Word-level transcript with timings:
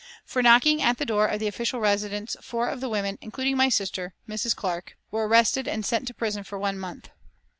For 0.25 0.41
knocking 0.41 0.81
at 0.81 0.97
the 0.97 1.05
door 1.05 1.27
of 1.27 1.39
the 1.39 1.45
official 1.47 1.79
residence 1.79 2.35
four 2.41 2.69
of 2.69 2.81
the 2.81 2.89
women, 2.89 3.19
including 3.21 3.55
my 3.55 3.69
sister, 3.69 4.15
Mrs. 4.27 4.55
Clark, 4.55 4.97
were 5.11 5.27
arrested 5.27 5.67
and 5.67 5.85
sent 5.85 6.07
to 6.07 6.15
prison 6.15 6.43
for 6.43 6.57
one 6.57 6.79
month. 6.79 7.11